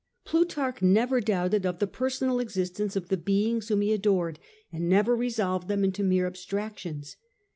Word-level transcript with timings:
Plutarch 0.25 0.81
never 0.81 1.21
doubted 1.21 1.63
of 1.63 1.77
the 1.77 1.85
personal 1.85 2.39
existence 2.39 2.95
of 2.95 3.09
the 3.09 3.17
beings 3.17 3.67
whom 3.67 3.81
he 3.81 3.93
adored, 3.93 4.39
and 4.73 4.89
never 4.89 5.15
resolved 5.15 5.67
them 5.67 5.83
into 5.83 6.01
mere 6.03 6.25
abstractions. 6.25 7.17